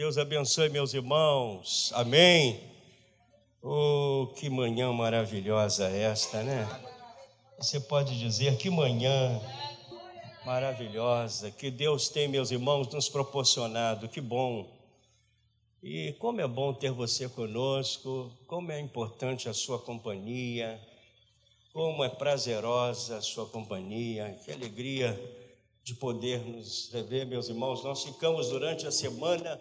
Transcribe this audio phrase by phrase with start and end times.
[0.00, 1.92] Deus abençoe meus irmãos.
[1.94, 2.58] Amém.
[3.62, 6.66] Oh, que manhã maravilhosa esta, né?
[7.58, 9.38] Você pode dizer que manhã
[10.46, 14.08] maravilhosa que Deus tem, meus irmãos, nos proporcionado.
[14.08, 14.66] Que bom.
[15.82, 20.80] E como é bom ter você conosco, como é importante a sua companhia,
[21.74, 25.12] como é prazerosa a sua companhia, que alegria
[25.84, 27.84] de poder nos rever, meus irmãos.
[27.84, 29.60] Nós ficamos durante a semana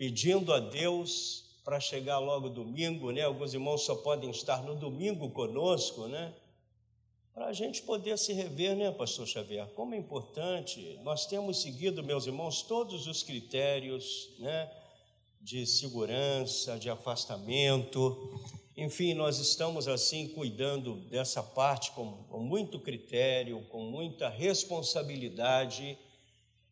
[0.00, 3.20] pedindo a Deus para chegar logo domingo, né?
[3.20, 6.32] Alguns irmãos só podem estar no domingo conosco, né?
[7.34, 9.66] Para a gente poder se rever, né, Pastor Xavier?
[9.74, 10.98] Como é importante.
[11.02, 14.72] Nós temos seguido, meus irmãos, todos os critérios, né?
[15.38, 18.40] De segurança, de afastamento.
[18.78, 25.98] Enfim, nós estamos assim cuidando dessa parte com, com muito critério, com muita responsabilidade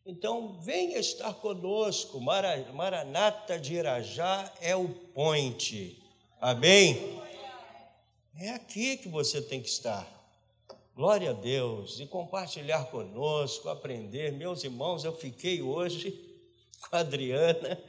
[0.05, 2.19] então, venha estar conosco.
[2.19, 6.01] Maranata de Irajá é o ponte.
[6.41, 7.21] Amém?
[8.39, 10.07] É aqui que você tem que estar.
[10.95, 11.99] Glória a Deus.
[11.99, 14.31] E compartilhar conosco, aprender.
[14.31, 16.11] Meus irmãos, eu fiquei hoje
[16.81, 17.79] com a Adriana.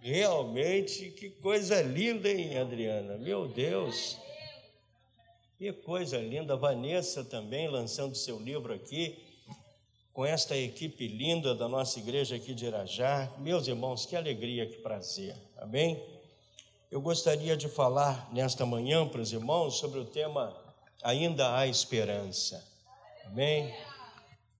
[0.00, 3.16] Realmente, que coisa linda, hein, Adriana?
[3.16, 4.18] Meu Deus.
[5.56, 6.56] Que coisa linda.
[6.56, 9.23] Vanessa também lançando seu livro aqui
[10.14, 13.28] com esta equipe linda da nossa igreja aqui de Irajá.
[13.38, 15.36] Meus irmãos, que alegria, que prazer.
[15.56, 16.00] Amém?
[16.88, 20.56] Eu gostaria de falar nesta manhã para os irmãos sobre o tema
[21.02, 22.64] Ainda há esperança.
[23.26, 23.74] Amém?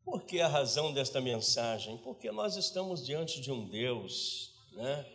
[0.05, 1.97] Por que a razão desta mensagem?
[1.99, 5.07] Porque nós estamos diante de um Deus, né?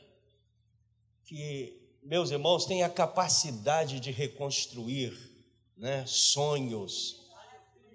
[1.25, 5.13] Que, meus irmãos, tem a capacidade de reconstruir,
[5.77, 6.03] né?
[6.07, 7.18] Sonhos,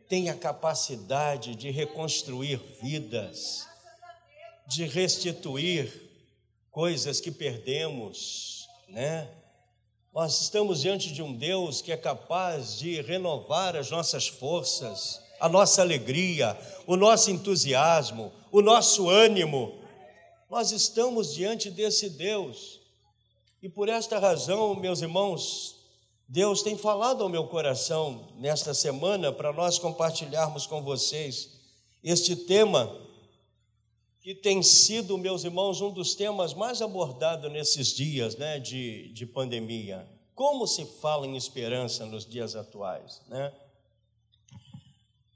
[0.09, 3.67] tem a capacidade de reconstruir vidas,
[4.67, 6.11] de restituir
[6.71, 9.29] coisas que perdemos, né?
[10.13, 15.48] Nós estamos diante de um Deus que é capaz de renovar as nossas forças, a
[15.48, 16.57] nossa alegria,
[16.87, 19.83] o nosso entusiasmo, o nosso ânimo.
[20.48, 22.81] Nós estamos diante desse Deus.
[23.61, 25.83] E por esta razão, meus irmãos,
[26.34, 31.50] Deus tem falado ao meu coração nesta semana para nós compartilharmos com vocês
[32.02, 32.92] este tema
[34.20, 39.24] que tem sido, meus irmãos, um dos temas mais abordados nesses dias né, de, de
[39.24, 40.08] pandemia.
[40.34, 43.52] Como se fala em esperança nos dias atuais, né?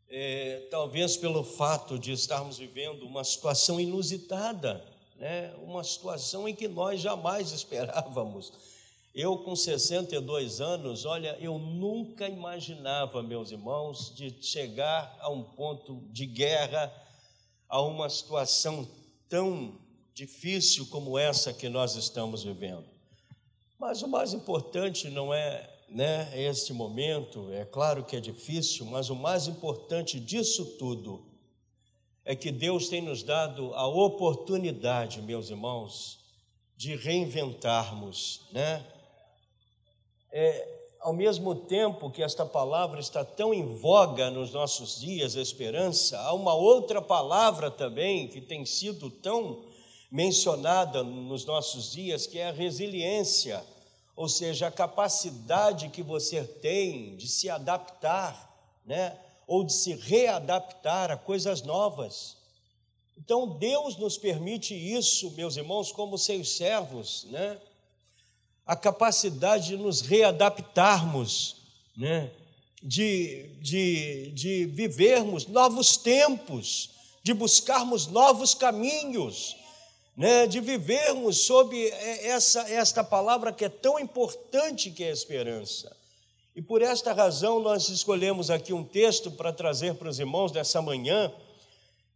[0.09, 4.85] É, talvez pelo fato de estarmos vivendo uma situação inusitada,
[5.15, 5.55] né?
[5.63, 8.78] uma situação em que nós jamais esperávamos
[9.15, 16.03] eu, com 62 anos, olha, eu nunca imaginava, meus irmãos, de chegar a um ponto
[16.11, 16.93] de guerra,
[17.69, 18.89] a uma situação
[19.29, 19.79] tão
[20.15, 22.85] difícil como essa que nós estamos vivendo.
[23.79, 29.09] Mas o mais importante não é né, este momento, é claro que é difícil, mas
[29.09, 31.25] o mais importante disso tudo
[32.25, 36.19] é que Deus tem nos dado a oportunidade, meus irmãos,
[36.77, 38.85] de reinventarmos, né?
[40.33, 46.19] É, ao mesmo tempo que esta palavra está tão em voga nos nossos dias, esperança,
[46.19, 49.65] há uma outra palavra também que tem sido tão
[50.11, 53.65] mencionada nos nossos dias, que é a resiliência,
[54.17, 58.49] ou seja, a capacidade que você tem de se adaptar,
[58.85, 59.17] né?
[59.47, 62.37] ou de se readaptar a coisas novas.
[63.17, 67.59] Então, Deus nos permite isso, meus irmãos, como seus servos, né?
[68.69, 71.57] A capacidade de nos readaptarmos,
[71.97, 72.31] né?
[72.83, 76.91] de, de, de vivermos novos tempos,
[77.23, 79.57] de buscarmos novos caminhos,
[80.15, 80.47] né?
[80.47, 81.83] de vivermos sob
[82.23, 85.97] essa, esta palavra que é tão importante que é a esperança.
[86.55, 90.83] E por esta razão nós escolhemos aqui um texto para trazer para os irmãos dessa
[90.83, 91.33] manhã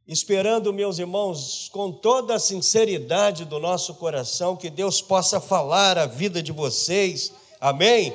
[0.07, 6.07] esperando, meus irmãos, com toda a sinceridade do nosso coração, que Deus possa falar a
[6.07, 8.13] vida de vocês, amém?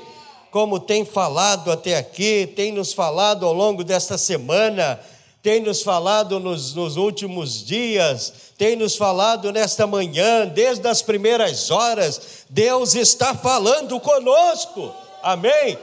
[0.52, 5.00] Como tem falado até aqui, tem nos falado ao longo desta semana,
[5.42, 11.72] tem nos falado nos, nos últimos dias, tem nos falado nesta manhã, desde as primeiras
[11.72, 14.92] horas, Deus está falando conosco,
[15.24, 15.78] amém?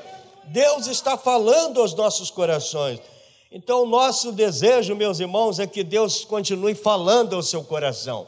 [0.45, 3.01] Deus está falando aos nossos corações.
[3.57, 8.27] Então, nosso desejo, meus irmãos, é que Deus continue falando ao seu coração.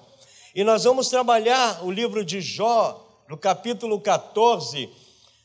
[0.54, 4.88] E nós vamos trabalhar o livro de Jó, no capítulo 14.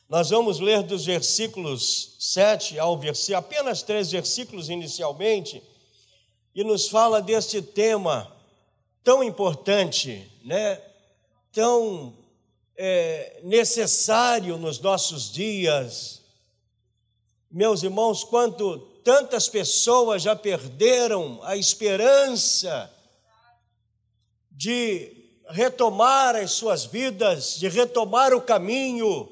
[0.08, 5.64] Nós vamos ler dos versículos 7 ao versículo, apenas três versículos inicialmente,
[6.54, 8.32] e nos fala deste tema
[9.04, 10.80] tão importante, né?
[11.52, 12.14] tão
[12.78, 16.22] é, necessário nos nossos dias.
[17.50, 22.92] Meus irmãos, quanto tantas pessoas já perderam a esperança
[24.52, 25.12] de
[25.50, 29.30] retomar as suas vidas, de retomar o caminho.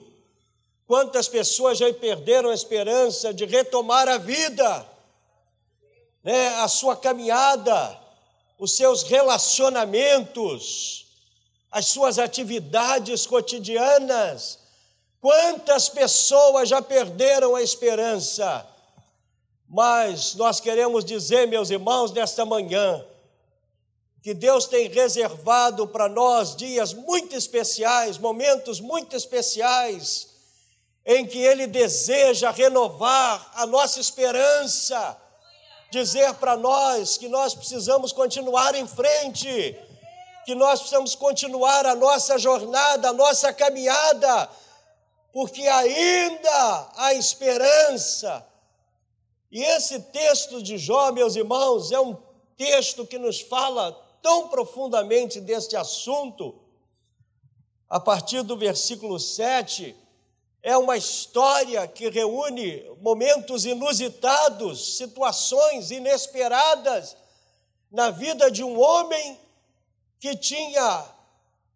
[0.88, 4.88] Quantas pessoas já perderam a esperança de retomar a vida,
[6.24, 8.00] né, a sua caminhada,
[8.58, 11.06] os seus relacionamentos,
[11.72, 14.60] as suas atividades cotidianas.
[15.22, 18.66] Quantas pessoas já perderam a esperança?
[19.70, 23.06] Mas nós queremos dizer, meus irmãos, nesta manhã,
[24.24, 30.30] que Deus tem reservado para nós dias muito especiais, momentos muito especiais,
[31.06, 35.16] em que Ele deseja renovar a nossa esperança,
[35.92, 39.80] dizer para nós que nós precisamos continuar em frente,
[40.46, 44.50] que nós precisamos continuar a nossa jornada, a nossa caminhada,
[45.32, 48.49] porque ainda há esperança.
[49.52, 52.16] E esse texto de Jó, meus irmãos, é um
[52.56, 53.92] texto que nos fala
[54.22, 56.56] tão profundamente deste assunto,
[57.90, 59.96] a partir do versículo 7,
[60.62, 67.16] é uma história que reúne momentos inusitados, situações inesperadas
[67.92, 69.40] na vida de um homem
[70.20, 71.06] que tinha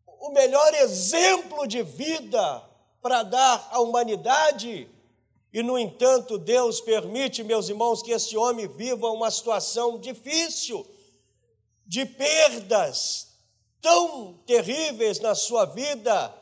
[0.06, 2.62] o melhor exemplo de vida
[3.02, 4.90] para dar à humanidade.
[5.54, 10.86] E, no entanto, Deus permite, meus irmãos, que esse homem viva uma situação difícil,
[11.86, 13.28] de perdas
[13.80, 16.34] tão terríveis na sua vida,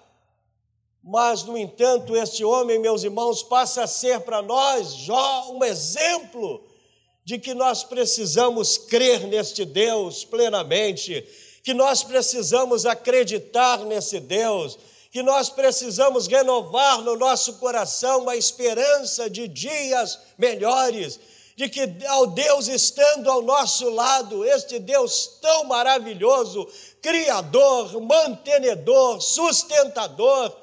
[1.03, 6.63] mas, no entanto, este homem, meus irmãos, passa a ser para nós, Jó, um exemplo
[7.25, 11.25] de que nós precisamos crer neste Deus plenamente,
[11.63, 14.77] que nós precisamos acreditar nesse Deus,
[15.11, 21.19] que nós precisamos renovar no nosso coração a esperança de dias melhores,
[21.57, 26.65] de que ao Deus estando ao nosso lado, este Deus tão maravilhoso,
[27.01, 30.55] criador, mantenedor, sustentador,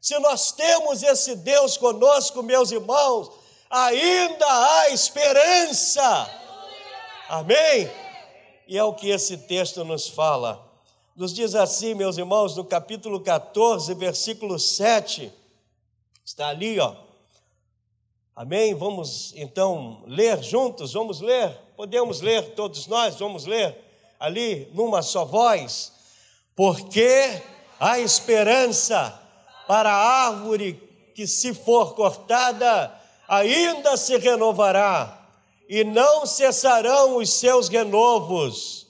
[0.00, 3.30] se nós temos esse Deus conosco, meus irmãos,
[3.68, 6.30] ainda há esperança.
[7.28, 7.90] Amém?
[8.66, 10.67] E é o que esse texto nos fala.
[11.18, 15.30] Nos diz assim, meus irmãos, no capítulo 14, versículo 7,
[16.24, 16.94] está ali, ó
[18.36, 18.72] Amém?
[18.72, 21.58] Vamos então ler juntos, vamos ler?
[21.76, 23.76] Podemos ler todos nós, vamos ler
[24.20, 25.92] ali numa só voz.
[26.54, 27.42] Porque
[27.80, 29.20] a esperança
[29.66, 30.74] para a árvore
[31.16, 32.94] que se for cortada
[33.26, 35.28] ainda se renovará
[35.68, 38.86] e não cessarão os seus renovos.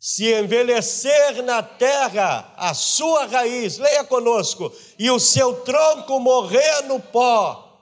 [0.00, 6.98] Se envelhecer na terra a sua raiz, leia conosco, e o seu tronco morrer no
[6.98, 7.78] pó,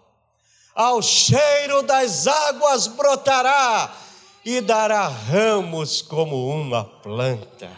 [0.74, 3.96] ao cheiro das águas brotará
[4.44, 7.70] e dará ramos como uma planta.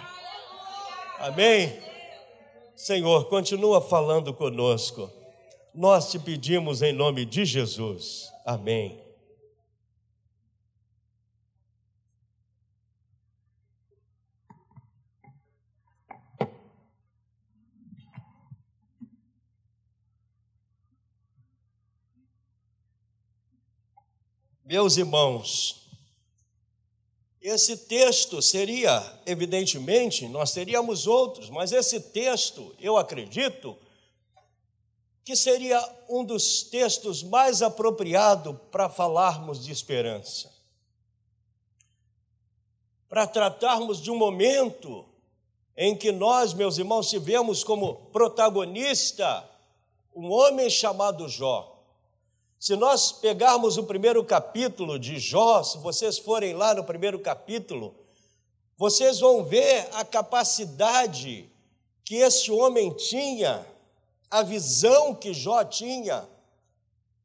[1.18, 1.78] Amém?
[2.74, 5.10] Senhor, continua falando conosco.
[5.74, 8.32] Nós te pedimos em nome de Jesus.
[8.46, 9.09] Amém.
[24.70, 25.80] Meus irmãos,
[27.42, 33.76] esse texto seria, evidentemente, nós teríamos outros, mas esse texto, eu acredito,
[35.24, 35.76] que seria
[36.08, 40.54] um dos textos mais apropriado para falarmos de esperança.
[43.08, 45.04] Para tratarmos de um momento
[45.76, 49.50] em que nós, meus irmãos, tivemos como protagonista
[50.14, 51.69] um homem chamado Jó.
[52.60, 57.94] Se nós pegarmos o primeiro capítulo de Jó, se vocês forem lá no primeiro capítulo,
[58.76, 61.50] vocês vão ver a capacidade
[62.04, 63.66] que esse homem tinha,
[64.30, 66.28] a visão que Jó tinha.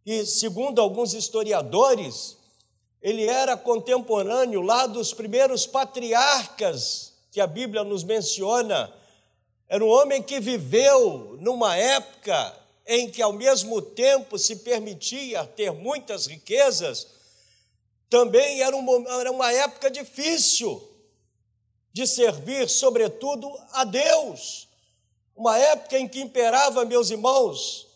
[0.06, 2.38] E segundo alguns historiadores,
[3.02, 8.90] ele era contemporâneo lá dos primeiros patriarcas que a Bíblia nos menciona.
[9.68, 15.72] Era um homem que viveu numa época em que ao mesmo tempo se permitia ter
[15.72, 17.08] muitas riquezas,
[18.10, 20.82] também era, um, era uma época difícil
[21.92, 24.68] de servir, sobretudo, a Deus.
[25.36, 27.88] Uma época em que imperava, meus irmãos,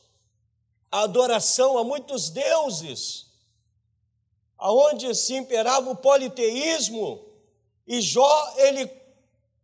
[0.91, 3.27] a adoração a muitos deuses,
[4.57, 7.25] aonde se imperava o politeísmo,
[7.87, 8.99] e Jó, ele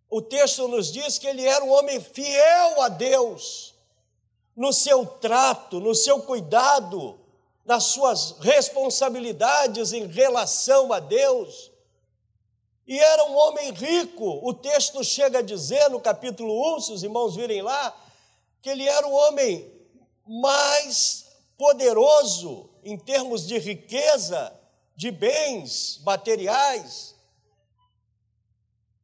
[0.10, 3.75] o texto nos diz que ele era um homem fiel a Deus,
[4.56, 7.20] no seu trato, no seu cuidado,
[7.66, 11.72] nas suas responsabilidades em relação a Deus.
[12.88, 14.40] E era um homem rico.
[14.48, 17.96] O texto chega a dizer no capítulo 1, se os irmãos virem lá,
[18.62, 19.72] que ele era o homem
[20.26, 21.26] mais
[21.58, 24.54] poderoso em termos de riqueza,
[24.96, 27.16] de bens materiais.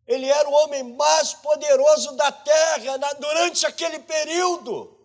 [0.08, 5.01] Ele era o homem mais poderoso da terra durante aquele período.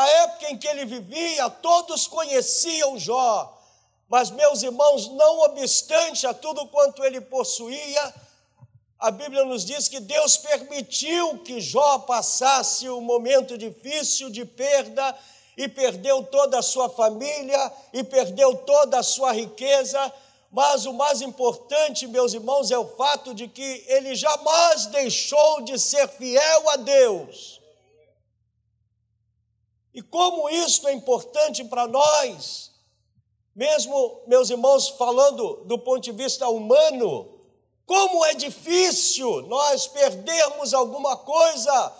[0.00, 3.54] A época em que ele vivia, todos conheciam Jó,
[4.08, 8.14] mas, meus irmãos, não obstante a tudo quanto ele possuía,
[8.98, 15.14] a Bíblia nos diz que Deus permitiu que Jó passasse um momento difícil de perda
[15.54, 20.10] e perdeu toda a sua família e perdeu toda a sua riqueza,
[20.50, 25.78] mas o mais importante, meus irmãos, é o fato de que ele jamais deixou de
[25.78, 27.59] ser fiel a Deus.
[29.94, 32.70] E como isso é importante para nós,
[33.54, 37.40] mesmo, meus irmãos, falando do ponto de vista humano,
[37.86, 41.92] como é difícil nós perdermos alguma coisa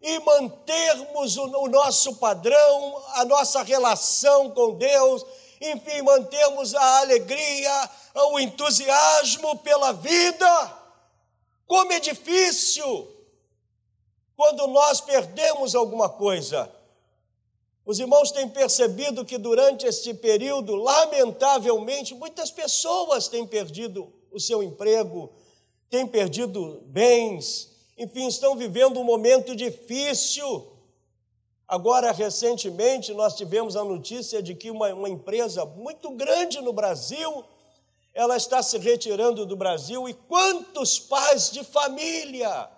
[0.00, 5.24] e mantermos o, nosso padrão, a nossa relação com Deus
[5.60, 10.76] enfim, mantemos a alegria, o entusiasmo pela vida.
[11.66, 13.12] Como é difícil
[14.36, 16.70] quando nós perdemos alguma coisa.
[17.86, 24.60] Os irmãos têm percebido que durante este período, lamentavelmente, muitas pessoas têm perdido o seu
[24.60, 25.30] emprego,
[25.88, 30.66] têm perdido bens, enfim, estão vivendo um momento difícil.
[31.68, 37.44] Agora, recentemente, nós tivemos a notícia de que uma, uma, empresa muito grande no Brasil,
[38.12, 42.68] ela está se retirando do Brasil e quantos pais de família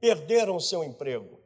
[0.00, 1.45] perderam seu emprego?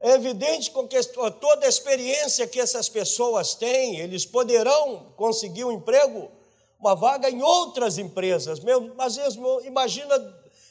[0.00, 5.72] É evidente com que toda a experiência que essas pessoas têm, eles poderão conseguir um
[5.72, 6.30] emprego,
[6.78, 8.60] uma vaga em outras empresas,
[8.96, 10.16] mas mesmo, imagina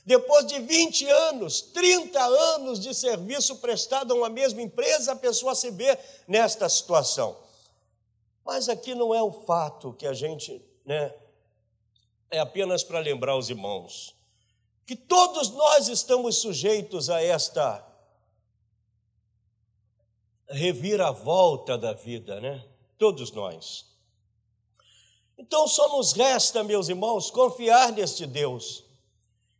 [0.05, 5.53] depois de 20 anos, 30 anos de serviço prestado a uma mesma empresa, a pessoa
[5.53, 7.35] se vê nesta situação.
[8.45, 11.13] Mas aqui não é o fato que a gente, né,
[12.31, 14.15] é apenas para lembrar os irmãos
[14.87, 17.85] que todos nós estamos sujeitos a esta
[20.49, 22.63] reviravolta da vida, né?
[22.97, 23.85] Todos nós.
[25.37, 28.87] Então só nos resta, meus irmãos, confiar neste Deus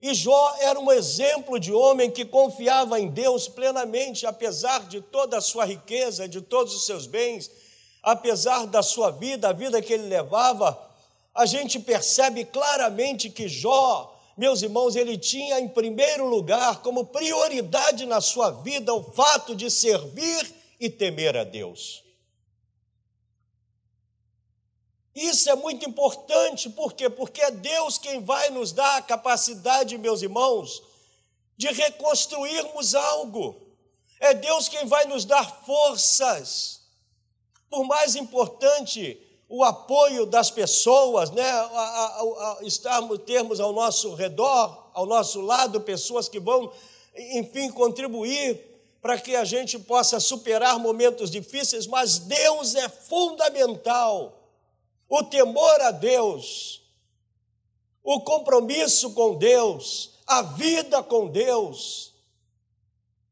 [0.02, 5.38] e Jó era um exemplo de homem que confiava em Deus plenamente, apesar de toda
[5.38, 7.50] a sua riqueza, de todos os seus bens,
[8.04, 10.80] apesar da sua vida, a vida que ele levava.
[11.34, 18.06] A gente percebe claramente que Jó, meus irmãos, ele tinha em primeiro lugar, como prioridade
[18.06, 22.04] na sua vida, o fato de servir e temer a Deus.
[25.16, 27.10] Isso é muito importante, por quê?
[27.10, 30.84] Porque é Deus quem vai nos dar a capacidade, meus irmãos,
[31.58, 33.60] de reconstruirmos algo.
[34.20, 36.82] É Deus quem vai nos dar forças.
[37.68, 39.20] Por mais importante
[39.50, 41.50] o apoio das pessoas, né?
[41.50, 46.72] A, a, a, estarmos, termos ao nosso redor, ao nosso lado, pessoas que vão,
[47.16, 48.67] enfim, contribuir
[49.02, 54.38] para que a gente possa superar momentos difíceis, mas Deus é fundamental
[55.10, 56.82] o temor a Deus,
[58.04, 62.14] o compromisso com Deus, a vida com Deus,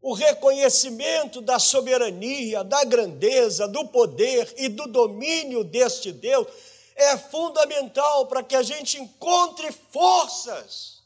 [0.02, 6.48] o reconhecimento da soberania, da grandeza, do poder e do domínio deste Deus
[6.96, 11.04] é fundamental para que a gente encontre forças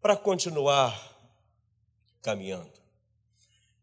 [0.00, 1.16] para continuar
[2.20, 2.81] caminhando.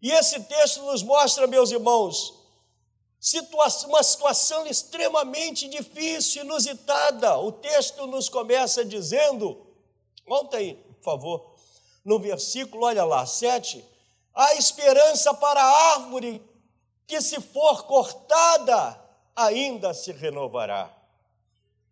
[0.01, 2.33] E esse texto nos mostra, meus irmãos,
[3.85, 7.37] uma situação extremamente difícil, inusitada.
[7.37, 9.67] O texto nos começa dizendo,
[10.25, 11.55] volta aí, por favor,
[12.05, 13.83] no versículo, olha lá, 7.
[14.33, 16.41] Há esperança para a árvore
[17.05, 18.97] que, se for cortada,
[19.35, 20.89] ainda se renovará.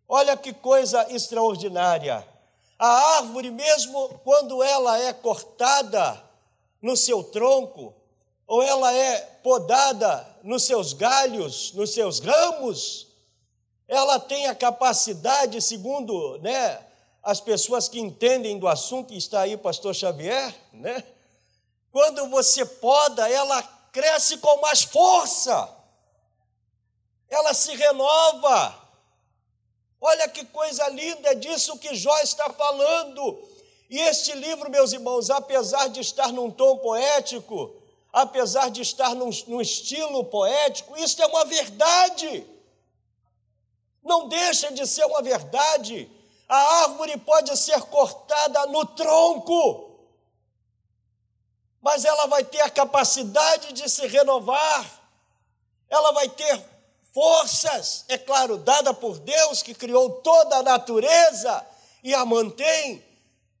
[0.08, 2.26] Olha que coisa extraordinária.
[2.78, 6.24] A árvore, mesmo quando ela é cortada
[6.80, 7.97] no seu tronco,
[8.48, 13.06] ou ela é podada nos seus galhos, nos seus ramos,
[13.86, 16.82] ela tem a capacidade, segundo né,
[17.22, 21.04] as pessoas que entendem do assunto, está aí o pastor Xavier, né?
[21.92, 23.62] Quando você poda, ela
[23.92, 25.68] cresce com mais força,
[27.28, 28.88] ela se renova.
[30.00, 33.46] Olha que coisa linda, é disso que Jó está falando.
[33.90, 37.74] E este livro, meus irmãos, apesar de estar num tom poético,
[38.12, 42.46] apesar de estar num, num estilo poético, isso é uma verdade.
[44.02, 46.10] Não deixa de ser uma verdade.
[46.48, 49.88] A árvore pode ser cortada no tronco,
[51.82, 54.84] mas ela vai ter a capacidade de se renovar,
[55.90, 56.64] ela vai ter
[57.12, 61.66] forças, é claro, dada por Deus que criou toda a natureza
[62.02, 63.04] e a mantém,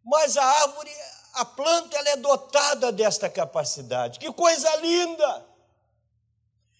[0.04, 0.90] mas a árvore,
[1.38, 4.18] a planta, ela é dotada desta capacidade.
[4.18, 5.46] Que coisa linda!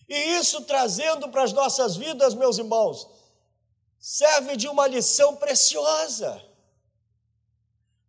[0.09, 3.09] E isso trazendo para as nossas vidas, meus irmãos,
[4.01, 6.43] serve de uma lição preciosa.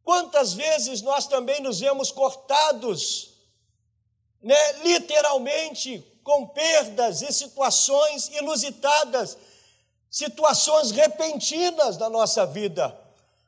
[0.03, 3.33] Quantas vezes nós também nos vemos cortados,
[4.41, 9.37] né, literalmente, com perdas e situações inusitadas,
[10.09, 12.97] situações repentinas na nossa vida,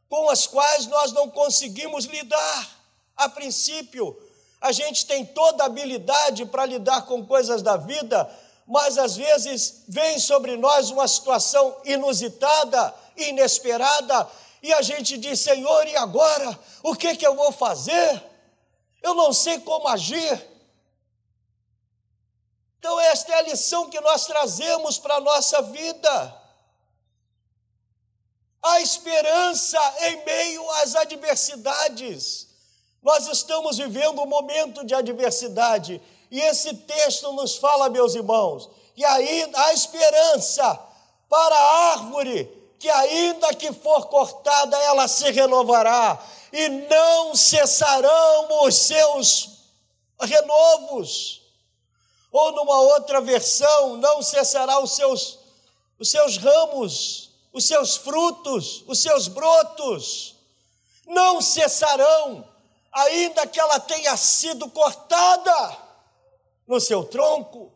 [0.07, 2.80] com as quais nós não conseguimos lidar.
[3.15, 4.17] A princípio,
[4.59, 8.29] a gente tem toda a habilidade para lidar com coisas da vida,
[8.67, 14.29] mas às vezes vem sobre nós uma situação inusitada, inesperada,
[14.61, 16.57] e a gente diz: Senhor, e agora?
[16.83, 18.23] O que, que eu vou fazer?
[19.01, 20.49] Eu não sei como agir.
[22.77, 26.41] Então, esta é a lição que nós trazemos para a nossa vida.
[28.61, 32.50] A esperança em meio às adversidades.
[33.01, 39.03] Nós estamos vivendo um momento de adversidade, e esse texto nos fala, meus irmãos, que
[39.03, 40.79] ainda há esperança
[41.27, 42.45] para a árvore,
[42.77, 49.49] que ainda que for cortada, ela se renovará, e não cessarão os seus
[50.19, 51.41] renovos.
[52.31, 55.39] Ou numa outra versão, não cessará os seus,
[55.99, 60.35] os seus ramos, os seus frutos, os seus brotos,
[61.05, 62.50] não cessarão,
[62.91, 65.77] ainda que ela tenha sido cortada
[66.67, 67.71] no seu tronco.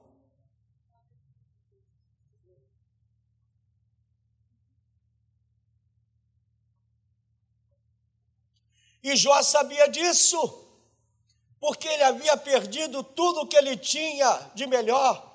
[9.03, 10.65] E Jó sabia disso
[11.59, 15.33] porque ele havia perdido tudo o que ele tinha de melhor.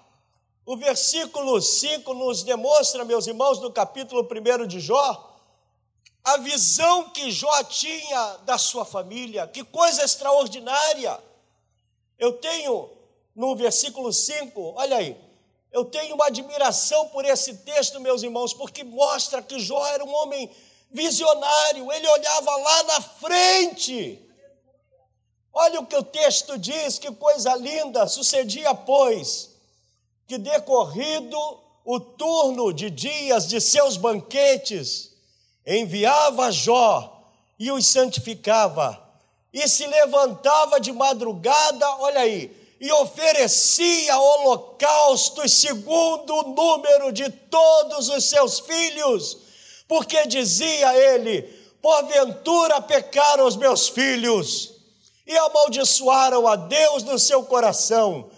[0.65, 5.30] O versículo 5 nos demonstra, meus irmãos, no capítulo 1 de Jó,
[6.35, 11.19] a visão que Jó tinha da sua família, que coisa extraordinária.
[12.19, 12.91] Eu tenho,
[13.35, 15.17] no versículo 5, olha aí,
[15.73, 20.15] eu tenho uma admiração por esse texto, meus irmãos, porque mostra que Jó era um
[20.15, 20.51] homem
[20.91, 24.27] visionário, ele olhava lá na frente
[25.53, 28.07] Olha o que o texto diz, que coisa linda.
[28.07, 29.51] Sucedia, pois,
[30.27, 31.37] que decorrido
[31.85, 35.10] o turno de dias de seus banquetes,
[35.79, 37.23] enviava Jó
[37.59, 39.01] e os santificava,
[39.53, 48.09] e se levantava de madrugada, olha aí, e oferecia holocaustos segundo o número de todos
[48.09, 49.39] os seus filhos,
[49.87, 51.43] porque dizia ele:
[51.83, 54.73] porventura pecaram os meus filhos
[55.27, 58.31] e amaldiçoaram a Deus no seu coração.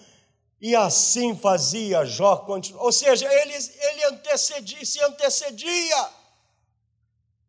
[0.61, 2.47] E assim fazia Jó,
[2.79, 6.09] ou seja, ele, ele antecedia, se antecedia.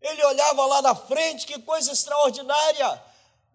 [0.04, 3.02] Ele olhava lá na frente, que coisa extraordinária.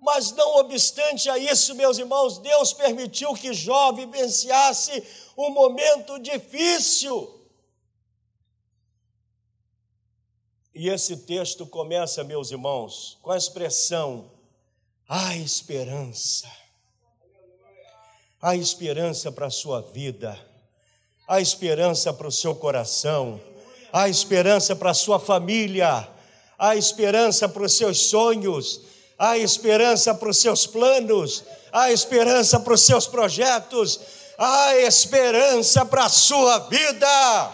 [0.01, 5.07] Mas não obstante a isso, meus irmãos, Deus permitiu que Jó vivenciasse
[5.37, 7.35] um momento difícil.
[10.75, 14.31] E esse texto começa, meus irmãos, com a expressão
[15.09, 16.47] Há esperança.
[18.43, 20.39] Há esperança para a sua vida.
[21.27, 23.41] Há esperança para o seu coração.
[23.91, 26.07] Há esperança para a sua família.
[26.59, 28.81] Há esperança para os seus sonhos.
[29.17, 31.45] Há esperança para os seus planos.
[31.73, 34.01] Há esperança para os seus projetos.
[34.37, 37.53] Há esperança para a sua vida.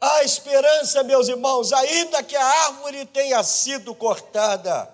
[0.00, 4.92] Há esperança, meus irmãos, ainda que a árvore tenha sido cortada.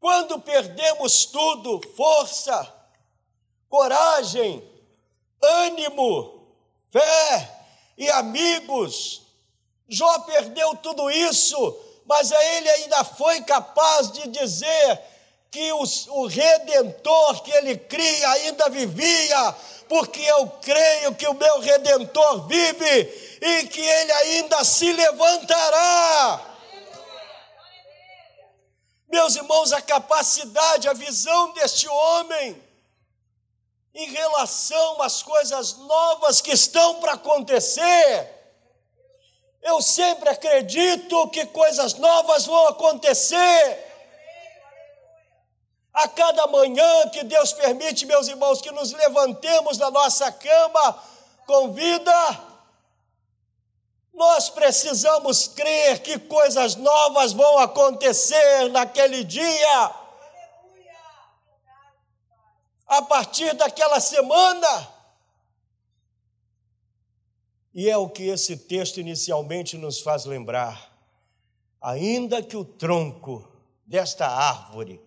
[0.00, 2.72] Quando perdemos tudo, força,
[3.68, 4.62] coragem,
[5.40, 6.48] ânimo,
[6.90, 7.55] fé
[7.96, 9.22] e amigos,
[9.88, 15.00] Jó perdeu tudo isso, mas ele ainda foi capaz de dizer
[15.50, 19.54] que o, o redentor que ele cria ainda vivia,
[19.88, 26.56] porque eu creio que o meu redentor vive e que ele ainda se levantará.
[29.08, 32.65] Meus irmãos, a capacidade, a visão deste homem
[33.96, 38.34] em relação às coisas novas que estão para acontecer,
[39.62, 43.84] Eu sempre acredito que coisas novas vão acontecer.
[45.92, 51.02] A cada manhã que Deus permite, meus irmãos, que nos levantemos da nossa cama
[51.48, 52.12] com vida,
[54.14, 60.05] nós precisamos crer que coisas novas vão acontecer naquele dia.
[62.86, 64.92] A partir daquela semana.
[67.74, 70.92] E é o que esse texto inicialmente nos faz lembrar.
[71.80, 73.46] Ainda que o tronco
[73.86, 75.00] desta árvore,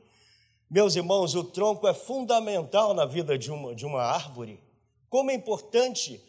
[0.69, 4.61] meus irmãos, o tronco é fundamental na vida de uma, de uma árvore.
[5.09, 6.23] Como é importante,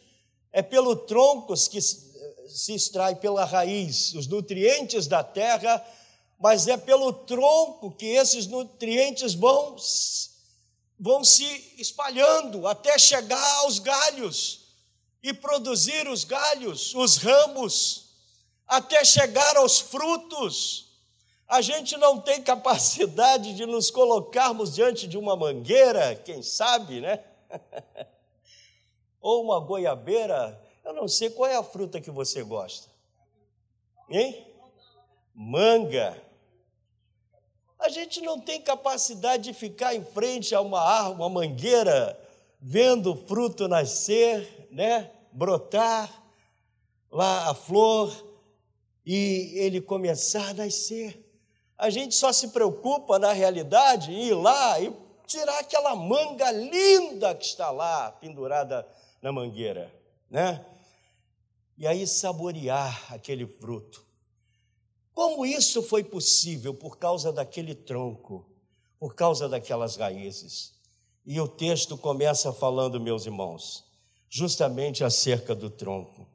[0.51, 5.85] é pelo tronco que se extrai pela raiz os nutrientes da terra,
[6.39, 9.75] mas é pelo tronco que esses nutrientes vão,
[11.01, 14.67] vão se espalhando até chegar aos galhos
[15.23, 18.11] e produzir os galhos, os ramos,
[18.67, 20.91] até chegar aos frutos.
[21.47, 27.23] A gente não tem capacidade de nos colocarmos diante de uma mangueira, quem sabe, né?
[29.19, 32.87] Ou uma goiabeira, eu não sei qual é a fruta que você gosta.
[34.07, 34.45] Hein?
[35.33, 36.30] Manga.
[37.81, 42.15] A gente não tem capacidade de ficar em frente a uma, uma mangueira,
[42.61, 46.23] vendo o fruto nascer, né, brotar
[47.11, 48.15] lá a flor
[49.03, 51.27] e ele começar a nascer.
[51.75, 54.93] A gente só se preocupa, na realidade, em ir lá e
[55.25, 58.87] tirar aquela manga linda que está lá, pendurada
[59.19, 59.91] na mangueira,
[60.29, 60.63] né?
[61.79, 64.05] E aí saborear aquele fruto.
[65.13, 66.73] Como isso foi possível?
[66.73, 68.49] Por causa daquele tronco,
[68.99, 70.73] por causa daquelas raízes.
[71.25, 73.85] E o texto começa falando, meus irmãos,
[74.29, 76.27] justamente acerca do tronco.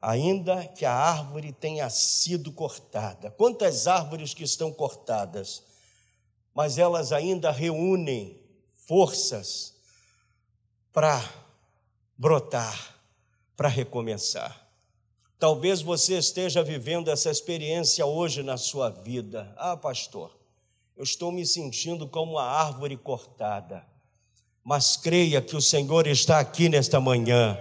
[0.00, 3.30] Ainda que a árvore tenha sido cortada.
[3.30, 5.62] Quantas árvores que estão cortadas,
[6.54, 8.40] mas elas ainda reúnem
[8.74, 9.74] forças
[10.92, 11.22] para
[12.16, 12.96] brotar,
[13.56, 14.63] para recomeçar.
[15.44, 19.54] Talvez você esteja vivendo essa experiência hoje na sua vida.
[19.58, 20.30] Ah, pastor,
[20.96, 23.84] eu estou me sentindo como uma árvore cortada.
[24.64, 27.58] Mas creia que o Senhor está aqui nesta manhã.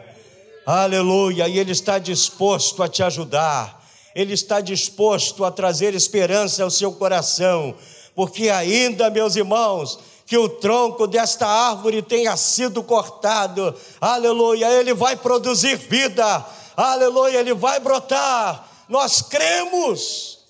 [0.66, 6.72] Aleluia, e Ele está disposto a te ajudar, Ele está disposto a trazer esperança ao
[6.72, 7.76] seu coração,
[8.16, 15.18] porque ainda, meus irmãos, que o tronco desta árvore tenha sido cortado, aleluia, ele vai
[15.18, 20.44] produzir vida, aleluia, ele vai brotar, nós cremos.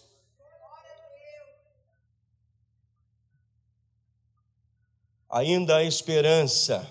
[5.33, 6.87] ainda há esperança.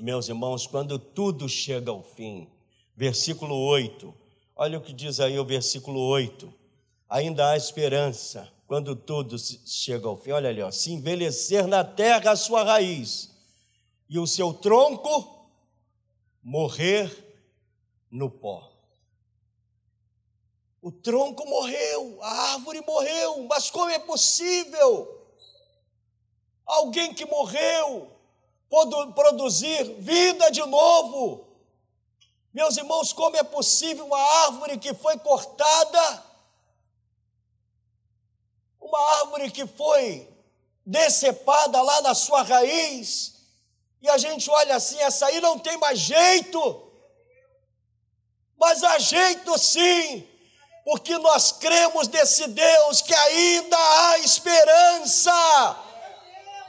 [0.00, 2.48] Meus irmãos, quando tudo chega ao fim,
[2.96, 4.12] versículo 8,
[4.56, 6.52] olha o que diz aí o versículo 8:
[7.08, 10.32] ainda há esperança quando tudo chega ao fim.
[10.32, 13.30] Olha ali, ó, se envelhecer na terra a sua raiz
[14.08, 15.48] e o seu tronco
[16.42, 17.23] morrer
[18.14, 18.72] no pó.
[20.80, 25.24] O tronco morreu, a árvore morreu, mas como é possível?
[26.66, 28.10] alguém que morreu,
[29.14, 31.46] produzir vida de novo.
[32.52, 36.24] Meus irmãos, como é possível uma árvore que foi cortada,
[38.80, 40.28] uma árvore que foi
[40.86, 43.34] decepada lá na sua raiz,
[44.00, 46.92] e a gente olha assim, essa aí não tem mais jeito,
[48.64, 50.26] mas há jeito sim,
[50.86, 55.76] porque nós cremos nesse Deus que ainda há esperança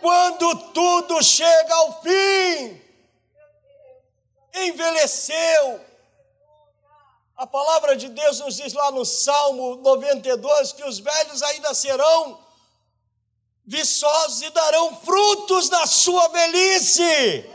[0.01, 2.81] quando tudo chega ao fim.
[4.55, 5.86] Envelheceu.
[7.38, 12.43] A palavra de Deus nos diz lá no Salmo 92 que os velhos ainda serão
[13.65, 17.49] viçosos e darão frutos na sua velhice.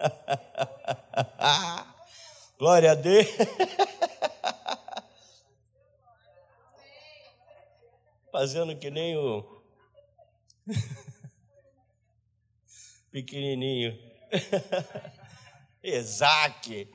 [2.58, 3.26] Glória a Deus.
[8.30, 9.62] Fazendo que nem o
[13.10, 13.98] Pequenininho.
[15.82, 16.88] Isaac.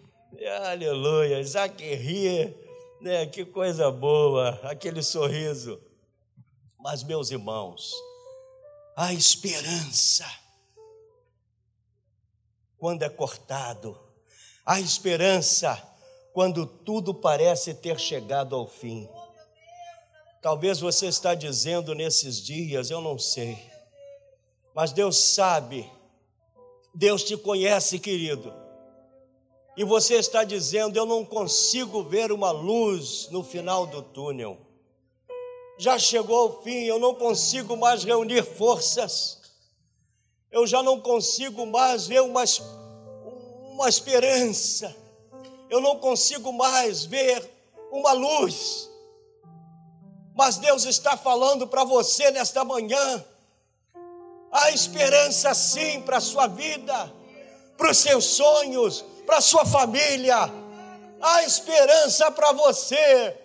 [0.65, 1.39] Aleluia.
[1.39, 2.55] Isaac ria.
[3.01, 3.25] Né?
[3.25, 4.59] Que coisa boa.
[4.63, 5.81] Aquele sorriso.
[6.77, 7.93] Mas, meus irmãos,
[8.95, 10.25] a esperança,
[12.77, 14.08] quando é cortado,
[14.69, 15.81] a esperança,
[16.31, 19.09] quando tudo parece ter chegado ao fim.
[20.43, 23.57] Talvez você está dizendo nesses dias, eu não sei.
[24.75, 25.91] Mas Deus sabe.
[26.93, 28.53] Deus te conhece, querido.
[29.75, 34.59] e você está dizendo: Eu não consigo ver uma luz no final do túnel.
[35.79, 39.39] Já chegou o fim, eu não consigo mais reunir forças,
[40.51, 42.43] eu já não consigo mais ver uma,
[43.79, 44.93] uma esperança,
[45.69, 47.49] eu não consigo mais ver
[47.89, 48.89] uma luz.
[50.35, 53.23] Mas Deus está falando para você nesta manhã,
[54.51, 57.09] há esperança sim para a sua vida,
[57.77, 60.35] para os seus sonhos, para a sua família,
[61.21, 63.37] há esperança para você,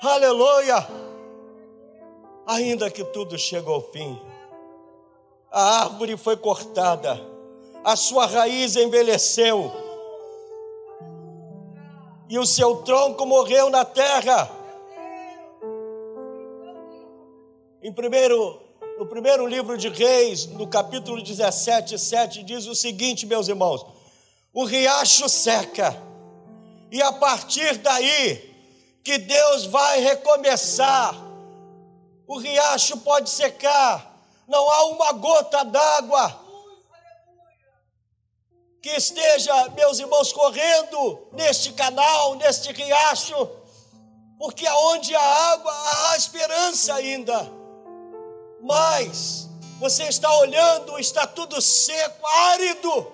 [0.00, 0.88] aleluia.
[2.46, 4.18] Ainda que tudo chegue ao fim,
[5.52, 7.35] a árvore foi cortada,
[7.86, 9.72] a sua raiz envelheceu,
[12.28, 14.50] e o seu tronco morreu na terra.
[17.80, 18.60] Em primeiro,
[18.98, 23.86] no primeiro livro de Reis, no capítulo 17, 7, diz o seguinte, meus irmãos:
[24.52, 25.96] o riacho seca,
[26.90, 28.52] e a partir daí
[29.04, 31.14] que Deus vai recomeçar.
[32.26, 36.45] O riacho pode secar, não há uma gota d'água
[38.86, 43.50] que esteja, meus irmãos, correndo neste canal, neste riacho,
[44.38, 47.50] porque aonde há água há esperança ainda.
[48.62, 49.48] Mas
[49.80, 53.12] você está olhando, está tudo seco, árido.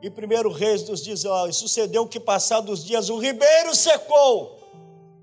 [0.00, 4.56] E primeiro Reis nos diz: ó, sucedeu que passados os dias o ribeiro secou,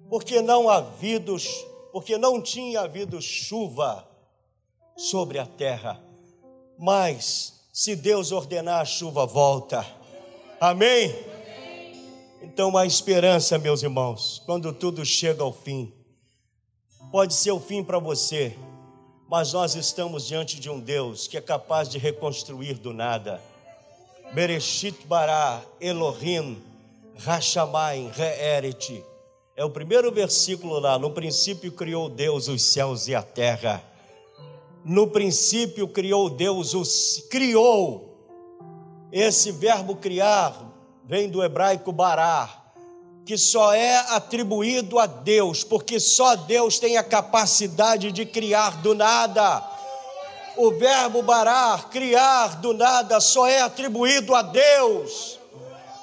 [0.09, 1.37] porque não havido,
[1.93, 4.05] porque não tinha havido chuva
[4.97, 6.03] sobre a terra.
[6.77, 9.85] Mas se Deus ordenar a chuva volta.
[10.59, 11.15] Amém?
[12.41, 15.93] Então há esperança, meus irmãos, quando tudo chega ao fim.
[17.11, 18.57] Pode ser o fim para você,
[19.29, 23.39] mas nós estamos diante de um Deus que é capaz de reconstruir do nada.
[24.33, 26.59] Bereshit bara Elohim
[27.27, 29.03] Hashamayim Re'eret.
[29.55, 30.97] É o primeiro versículo lá.
[30.97, 33.83] No princípio criou Deus os céus e a terra.
[34.87, 38.17] No princípio criou Deus os criou.
[39.11, 40.57] Esse verbo criar
[41.03, 42.73] vem do hebraico barar,
[43.25, 48.95] que só é atribuído a Deus, porque só Deus tem a capacidade de criar do
[48.95, 49.77] nada
[50.57, 55.36] o verbo barar, criar do nada, só é atribuído a Deus.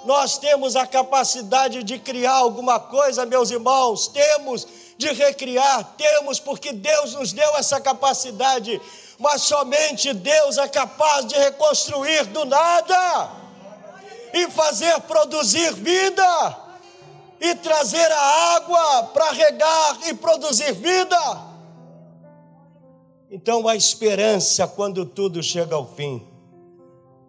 [0.04, 4.66] Nós temos a capacidade de criar alguma coisa, meus irmãos, temos
[4.98, 8.80] de recriar, temos, porque Deus nos deu essa capacidade,
[9.18, 13.30] mas somente Deus é capaz de reconstruir do nada
[14.32, 16.58] e fazer produzir vida
[17.40, 21.54] e trazer a água para regar e produzir vida.
[23.30, 26.33] Então há esperança quando tudo chega ao fim.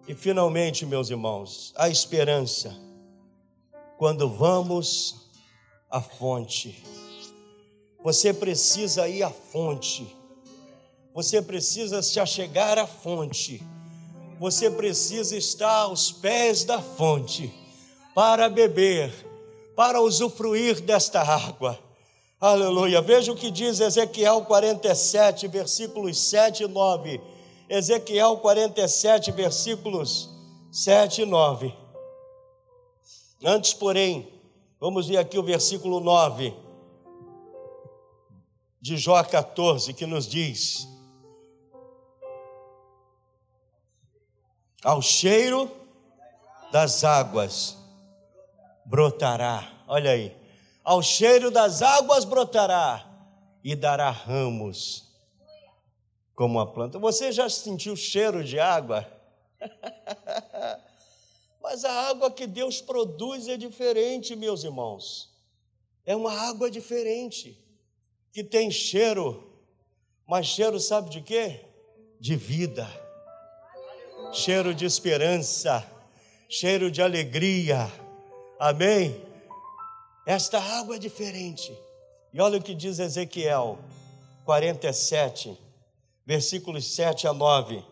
[0.08, 2.76] E finalmente, meus irmãos, há esperança
[3.98, 5.32] quando vamos
[5.89, 6.84] à fonte.
[8.04, 10.15] Você precisa ir à fonte.
[11.12, 13.63] Você precisa se achegar à fonte.
[14.39, 17.52] Você precisa estar aos pés da fonte
[18.13, 19.12] para beber,
[19.76, 21.80] para usufruir desta água.
[22.39, 23.02] Aleluia.
[23.02, 27.35] Veja o que diz Ezequiel 47, versículos 7 e 9.
[27.69, 30.30] Ezequiel 47, versículos
[30.71, 31.73] 7 e 9.
[33.43, 34.32] Antes, porém,
[34.80, 36.54] vamos ver aqui o versículo 9
[38.82, 40.88] de Jó 14, que nos diz:
[44.84, 45.69] Ao cheiro
[46.71, 47.78] das águas
[48.86, 49.71] brotará.
[49.88, 50.45] Olha aí
[50.86, 53.04] ao cheiro das águas brotará
[53.63, 55.05] e dará ramos
[56.36, 57.00] como a planta.
[57.00, 59.08] Você já sentiu cheiro de água?
[61.62, 65.34] Mas a água que Deus produz é diferente, meus irmãos.
[66.06, 67.60] É uma água diferente,
[68.32, 69.52] que tem cheiro,
[70.28, 71.62] mas cheiro sabe de quê?
[72.19, 72.88] De vida,
[74.32, 75.84] cheiro de esperança,
[76.48, 77.91] cheiro de alegria.
[78.60, 79.19] Amém?
[80.28, 81.76] Esta água é diferente.
[82.32, 83.80] E olha o que diz Ezequiel
[84.45, 85.58] 47,
[86.26, 87.84] versículos 7 a 9.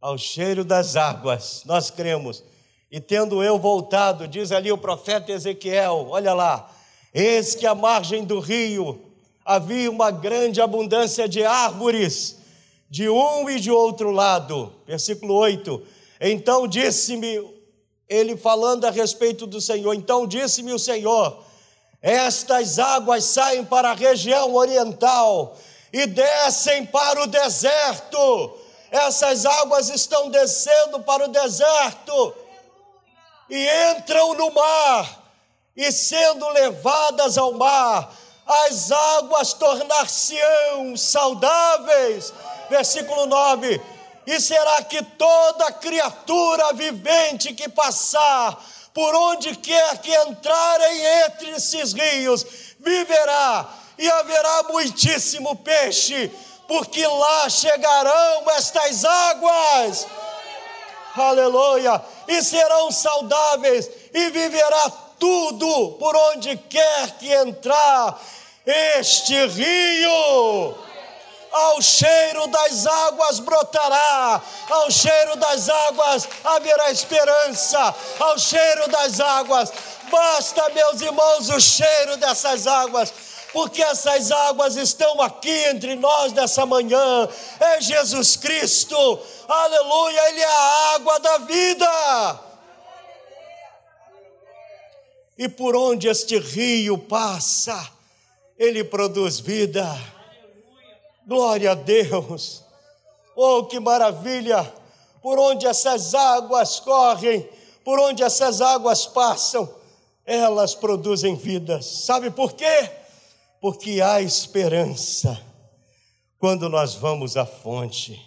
[0.00, 2.42] Ao cheiro das águas, nós cremos.
[2.90, 6.70] E tendo eu voltado, diz ali o profeta Ezequiel, olha lá,
[7.12, 9.00] eis que à margem do rio
[9.44, 12.38] havia uma grande abundância de árvores,
[12.90, 14.72] de um e de outro lado.
[14.86, 15.82] Versículo 8.
[16.20, 17.54] Então disse-me,
[18.08, 21.42] ele falando a respeito do Senhor, então disse-me o Senhor:
[22.00, 25.56] estas águas saem para a região oriental
[25.94, 28.58] e descem para o deserto.
[28.90, 32.34] Essas águas estão descendo para o deserto.
[33.48, 35.22] e entram no mar,
[35.76, 38.10] e sendo levadas ao mar,
[38.44, 42.32] as águas tornar-se-ão saudáveis.
[42.68, 43.80] Versículo 9:
[44.26, 48.58] E será que toda criatura vivente que passar
[48.92, 52.44] por onde quer que entrarem entre esses rios,
[52.80, 56.30] viverá, e haverá muitíssimo peixe,
[56.66, 60.06] porque lá chegarão estas águas.
[61.16, 62.02] Aleluia!
[62.26, 68.18] E serão saudáveis, e viverá tudo por onde quer que entrar
[68.66, 70.74] este rio.
[71.52, 79.72] Ao cheiro das águas brotará, ao cheiro das águas haverá esperança, ao cheiro das águas,
[80.10, 83.14] basta, meus irmãos, o cheiro dessas águas,
[83.54, 87.28] porque essas águas estão aqui entre nós nessa manhã,
[87.60, 88.96] é Jesus Cristo,
[89.46, 92.40] aleluia, Ele é a água da vida.
[95.38, 97.92] E por onde este rio passa,
[98.58, 99.86] ele produz vida.
[101.24, 102.64] Glória a Deus.
[103.36, 104.72] Oh, que maravilha!
[105.22, 107.48] Por onde essas águas correm,
[107.84, 109.72] por onde essas águas passam,
[110.26, 111.80] elas produzem vida.
[111.82, 113.03] Sabe por quê?
[113.64, 115.40] Porque há esperança
[116.38, 118.20] quando nós vamos à fonte.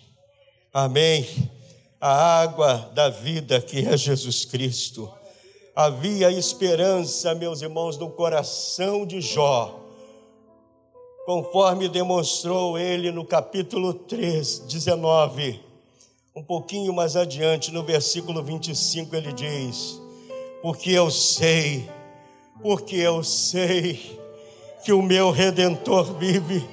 [0.73, 1.27] Amém.
[2.01, 5.07] A água da vida que é Jesus Cristo.
[5.75, 9.79] Havia esperança, meus irmãos, no coração de Jó,
[11.27, 15.61] conforme demonstrou ele no capítulo 3, 19.
[16.35, 20.01] Um pouquinho mais adiante, no versículo 25, ele diz:
[20.63, 21.87] Porque eu sei,
[22.59, 24.25] porque eu sei
[24.83, 26.67] que o meu redentor vive,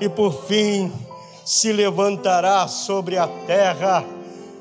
[0.00, 0.92] e por fim
[1.44, 4.04] se levantará sobre a terra.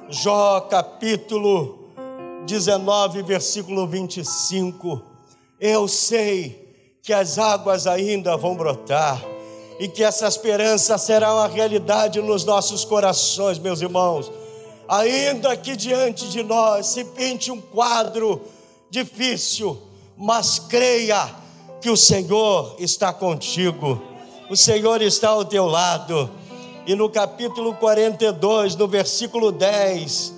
[0.09, 1.89] Jó capítulo
[2.45, 5.01] 19, versículo 25.
[5.59, 6.63] Eu sei
[7.01, 9.21] que as águas ainda vão brotar
[9.79, 14.31] e que essa esperança será uma realidade nos nossos corações, meus irmãos.
[14.87, 18.41] Ainda que diante de nós se pinte um quadro
[18.89, 19.77] difícil,
[20.17, 21.42] mas creia
[21.83, 24.01] que o Senhor está contigo,
[24.49, 26.29] o Senhor está ao teu lado.
[26.87, 30.33] E no capítulo 42, no versículo 10,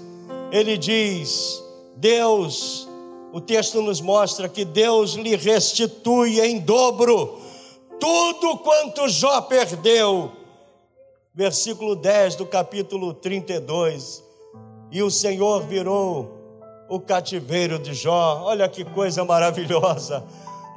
[0.51, 1.63] ele diz:
[1.95, 2.89] Deus,
[3.31, 7.39] o texto nos mostra que Deus lhe restitui em dobro
[7.99, 10.31] tudo quanto Jó perdeu.
[11.31, 14.23] Versículo 10 do capítulo 32.
[14.91, 18.41] E o Senhor virou o cativeiro de Jó.
[18.45, 20.23] Olha que coisa maravilhosa.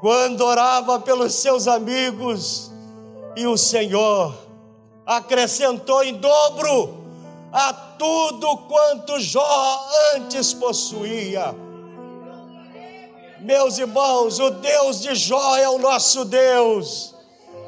[0.00, 2.70] Quando orava pelos seus amigos,
[3.36, 4.34] e o Senhor
[5.06, 7.04] acrescentou em dobro
[7.52, 11.54] a tudo quanto Jó antes possuía.
[13.40, 17.14] Meus irmãos, o Deus de Jó é o nosso Deus,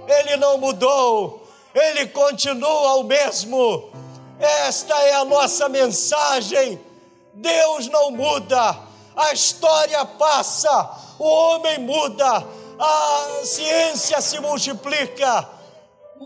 [0.09, 3.91] ele não mudou, ele continua o mesmo.
[4.39, 6.81] Esta é a nossa mensagem.
[7.35, 8.77] Deus não muda,
[9.17, 12.47] a história passa, o homem muda,
[12.79, 15.49] a ciência se multiplica,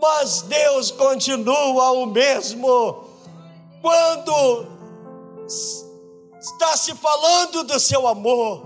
[0.01, 3.05] mas Deus continua o mesmo
[3.85, 4.65] quando
[6.39, 8.65] está se falando do seu amor,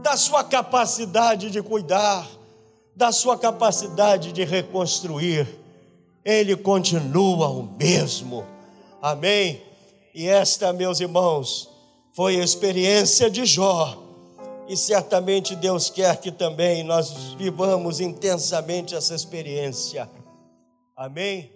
[0.00, 2.24] da sua capacidade de cuidar,
[2.94, 5.48] da sua capacidade de reconstruir,
[6.24, 8.46] ele continua o mesmo.
[9.00, 9.60] Amém?
[10.14, 11.71] E esta, meus irmãos,
[12.12, 13.98] foi a experiência de Jó.
[14.68, 20.08] E certamente Deus quer que também nós vivamos intensamente essa experiência.
[20.96, 21.51] Amém?